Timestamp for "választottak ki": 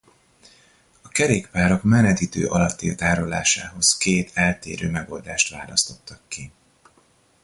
5.49-6.51